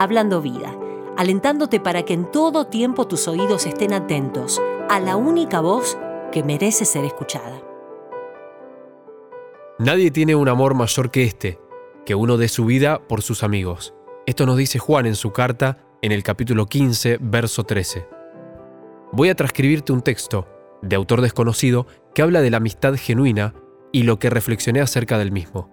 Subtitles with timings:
[0.00, 0.76] Hablando Vida,
[1.16, 5.98] alentándote para que en todo tiempo tus oídos estén atentos a la única voz
[6.30, 7.60] que merece ser escuchada.
[9.80, 11.58] Nadie tiene un amor mayor que este,
[12.06, 13.92] que uno dé su vida por sus amigos.
[14.26, 18.06] Esto nos dice Juan en su carta en el capítulo 15, verso 13.
[19.10, 20.46] Voy a transcribirte un texto,
[20.80, 23.52] de autor desconocido, que habla de la amistad genuina
[23.90, 25.70] y lo que reflexioné acerca del mismo.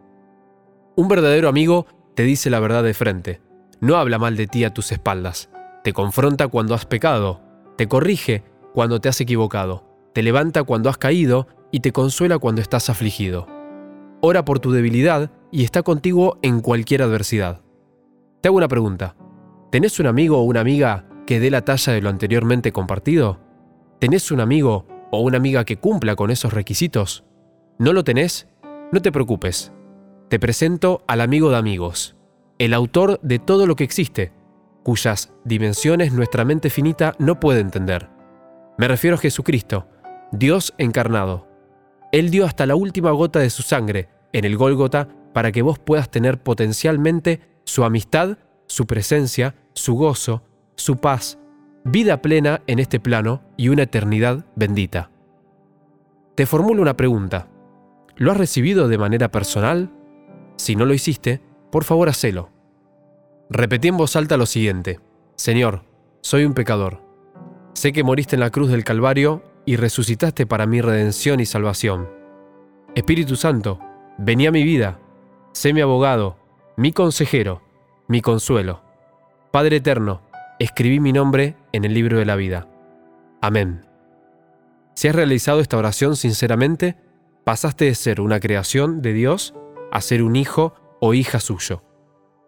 [0.96, 3.42] Un verdadero amigo te dice la verdad de frente,
[3.82, 5.50] no habla mal de ti a tus espaldas,
[5.84, 7.42] te confronta cuando has pecado,
[7.78, 8.44] te corrige
[8.74, 13.48] cuando te has equivocado, te levanta cuando has caído y te consuela cuando estás afligido.
[14.22, 17.62] Ora por tu debilidad y está contigo en cualquier adversidad.
[18.42, 19.16] Te hago una pregunta.
[19.72, 23.40] ¿Tenés un amigo o una amiga que dé la talla de lo anteriormente compartido?
[24.00, 27.24] ¿Tenés un amigo o una amiga que cumpla con esos requisitos?
[27.78, 28.48] ¿No lo tenés?
[28.92, 29.72] No te preocupes.
[30.30, 32.15] Te presento al amigo de amigos,
[32.58, 34.32] el autor de todo lo que existe,
[34.84, 38.10] cuyas dimensiones nuestra mente finita no puede entender.
[38.78, 39.88] Me refiero a Jesucristo,
[40.32, 41.48] Dios encarnado.
[42.12, 45.80] Él dio hasta la última gota de su sangre en el Gólgota para que vos
[45.80, 50.44] puedas tener potencialmente su amistad, su presencia, su gozo,
[50.76, 51.40] su paz,
[51.84, 55.12] vida plena en este plano y una eternidad bendita.
[56.36, 57.48] Te formulo una pregunta.
[58.16, 59.92] ¿Lo has recibido de manera personal?
[60.58, 62.50] Si no lo hiciste, por favor hacelo.
[63.50, 65.00] Repetí en voz alta lo siguiente.
[65.36, 65.84] Señor,
[66.22, 67.02] soy un pecador.
[67.74, 72.10] Sé que moriste en la cruz del Calvario y resucitaste para mi redención y salvación.
[72.96, 73.80] Espíritu Santo,
[74.18, 75.00] vení a mi vida.
[75.52, 76.38] Sé mi abogado,
[76.78, 77.62] mi consejero,
[78.08, 78.82] mi consuelo.
[79.52, 80.22] Padre eterno,
[80.60, 82.68] escribí mi nombre en el libro de la vida.
[83.42, 83.86] Amén.
[84.96, 86.96] Si has realizado esta oración sinceramente,
[87.44, 89.54] pasaste de ser una creación de Dios
[89.92, 90.74] a ser un hijo
[91.06, 91.84] o hija suyo.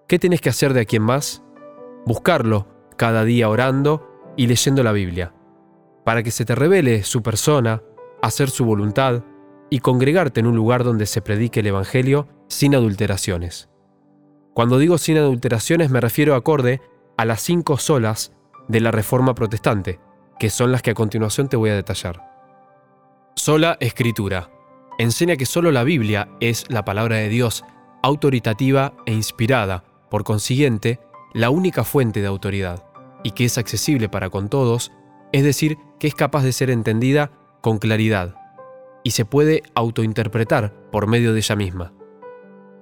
[0.07, 1.43] ¿Qué tienes que hacer de aquí en más?
[2.07, 5.33] Buscarlo cada día orando y leyendo la Biblia,
[6.03, 7.83] para que se te revele su persona,
[8.23, 9.23] hacer su voluntad
[9.69, 13.69] y congregarte en un lugar donde se predique el Evangelio sin adulteraciones.
[14.55, 16.81] Cuando digo sin adulteraciones me refiero acorde
[17.15, 18.31] a las cinco solas
[18.67, 19.99] de la Reforma Protestante,
[20.39, 22.23] que son las que a continuación te voy a detallar.
[23.35, 24.49] Sola Escritura
[24.97, 27.63] enseña que solo la Biblia es la palabra de Dios,
[28.07, 30.99] autoritativa e inspirada, por consiguiente,
[31.33, 32.85] la única fuente de autoridad,
[33.23, 34.91] y que es accesible para con todos,
[35.31, 37.31] es decir, que es capaz de ser entendida
[37.61, 38.35] con claridad,
[39.03, 41.93] y se puede autointerpretar por medio de ella misma.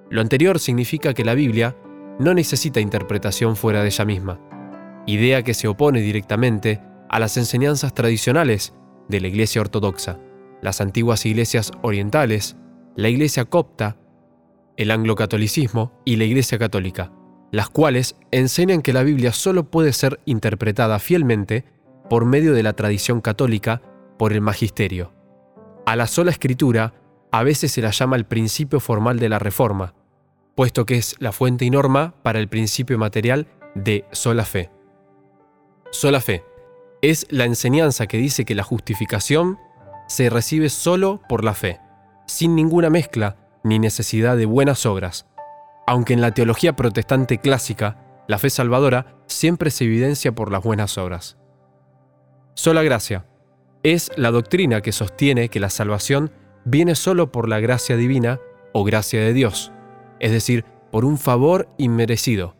[0.08, 1.76] Lo anterior significa que la Biblia
[2.18, 4.40] no necesita interpretación fuera de ella misma,
[5.06, 8.74] idea que se opone directamente a las enseñanzas tradicionales
[9.08, 10.18] de la Iglesia Ortodoxa
[10.66, 12.56] las antiguas iglesias orientales,
[12.96, 13.96] la iglesia copta,
[14.76, 17.12] el anglocatolicismo y la iglesia católica,
[17.50, 21.64] las cuales enseñan que la Biblia solo puede ser interpretada fielmente
[22.10, 23.82] por medio de la tradición católica
[24.18, 25.12] por el magisterio.
[25.86, 26.94] A la sola escritura
[27.32, 29.94] a veces se la llama el principio formal de la Reforma,
[30.54, 34.70] puesto que es la fuente y norma para el principio material de sola fe.
[35.90, 36.44] Sola fe
[37.02, 39.58] es la enseñanza que dice que la justificación
[40.08, 41.78] se recibe solo por la fe,
[42.26, 45.26] sin ninguna mezcla ni necesidad de buenas obras,
[45.88, 50.96] aunque en la teología protestante clásica, la fe salvadora siempre se evidencia por las buenas
[50.98, 51.36] obras.
[52.54, 53.26] Sola gracia
[53.82, 56.30] es la doctrina que sostiene que la salvación
[56.64, 58.40] viene solo por la gracia divina
[58.72, 59.72] o gracia de Dios,
[60.20, 62.54] es decir, por un favor inmerecido,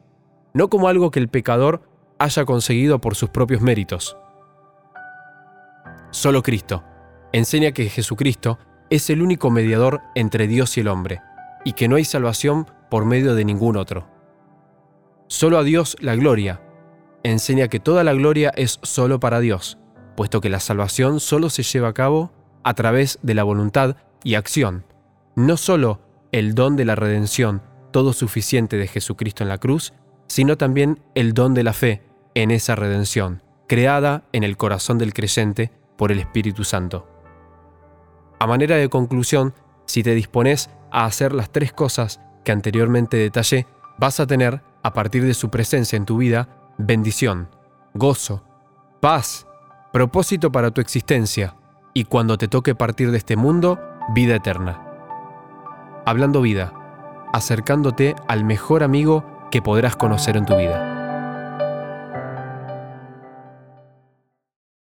[0.55, 1.83] no como algo que el pecador
[2.19, 4.17] haya conseguido por sus propios méritos.
[6.11, 6.83] Solo Cristo,
[7.33, 8.59] enseña que Jesucristo
[8.91, 11.21] es el único mediador entre Dios y el hombre,
[11.65, 14.07] y que no hay salvación por medio de ningún otro.
[15.29, 16.61] Solo a Dios la gloria.
[17.25, 19.79] Enseña que toda la gloria es solo para Dios,
[20.17, 24.35] puesto que la salvación solo se lleva a cabo a través de la voluntad y
[24.35, 24.85] acción,
[25.35, 26.01] no solo
[26.33, 29.93] el don de la redención todo suficiente de Jesucristo en la cruz,
[30.29, 32.03] sino también el don de la fe
[32.35, 37.16] en esa redención, creada en el corazón del creyente por el Espíritu Santo.
[38.39, 39.55] A manera de conclusión,
[39.87, 43.67] si te dispones a hacer las tres cosas que anteriormente detallé,
[43.99, 46.49] vas a tener, a partir de su presencia en tu vida,
[46.79, 47.49] bendición,
[47.95, 48.45] gozo,
[49.01, 49.47] paz,
[49.93, 51.57] propósito para tu existencia
[51.95, 53.81] y cuando te toque partir de este mundo,
[54.15, 54.83] vida eterna.
[56.05, 56.73] Hablando vida,
[57.33, 60.96] acercándote al mejor amigo que podrás conocer en tu vida.